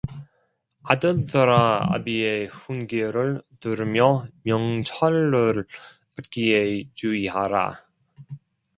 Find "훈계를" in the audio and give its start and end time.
2.47-3.43